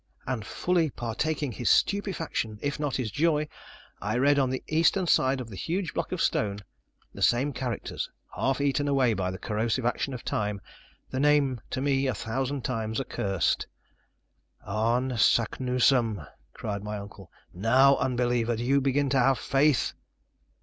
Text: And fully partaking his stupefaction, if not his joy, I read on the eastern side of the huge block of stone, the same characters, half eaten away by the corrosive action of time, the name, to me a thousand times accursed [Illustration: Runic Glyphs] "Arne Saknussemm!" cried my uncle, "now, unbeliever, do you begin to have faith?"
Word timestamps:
And 0.25 0.43
fully 0.43 0.89
partaking 0.89 1.51
his 1.51 1.69
stupefaction, 1.69 2.57
if 2.63 2.79
not 2.79 2.95
his 2.95 3.11
joy, 3.11 3.47
I 4.01 4.17
read 4.17 4.39
on 4.39 4.49
the 4.49 4.63
eastern 4.67 5.05
side 5.05 5.39
of 5.39 5.47
the 5.51 5.55
huge 5.55 5.93
block 5.93 6.11
of 6.11 6.23
stone, 6.23 6.57
the 7.13 7.21
same 7.21 7.53
characters, 7.53 8.09
half 8.35 8.59
eaten 8.59 8.87
away 8.87 9.13
by 9.13 9.29
the 9.29 9.37
corrosive 9.37 9.85
action 9.85 10.15
of 10.15 10.25
time, 10.25 10.59
the 11.11 11.19
name, 11.19 11.61
to 11.69 11.81
me 11.81 12.07
a 12.07 12.15
thousand 12.15 12.63
times 12.63 12.99
accursed 12.99 13.67
[Illustration: 14.65 14.65
Runic 14.75 14.89
Glyphs] 14.89 14.89
"Arne 14.89 15.09
Saknussemm!" 15.69 16.27
cried 16.53 16.83
my 16.83 16.97
uncle, 16.97 17.29
"now, 17.53 17.95
unbeliever, 17.97 18.55
do 18.55 18.63
you 18.63 18.81
begin 18.81 19.07
to 19.11 19.19
have 19.19 19.37
faith?" 19.37 19.93